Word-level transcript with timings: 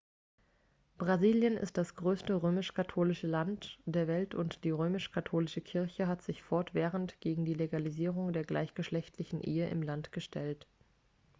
brasilien 0.97 1.57
ist 1.57 1.77
das 1.77 1.93
größte 1.93 2.41
römisch-katholische 2.41 3.27
land 3.27 3.77
der 3.85 4.07
welt 4.07 4.33
und 4.33 4.63
die 4.63 4.71
römisch-katholische 4.71 5.61
kirche 5.61 6.07
hat 6.07 6.23
sich 6.23 6.41
fortwährend 6.41 7.19
gegen 7.21 7.45
die 7.45 7.53
legalisierung 7.53 8.33
der 8.33 8.43
gleichgeschlechtlichen 8.43 9.41
ehe 9.41 9.69
im 9.69 9.83
land 9.83 10.11
gestellt 10.11 10.65